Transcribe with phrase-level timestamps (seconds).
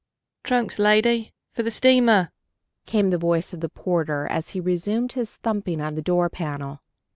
[0.43, 2.31] "Trunks, lady, for the steamer!"
[2.87, 6.81] came the voice of the porter, as he resumed his thumping on the door panel.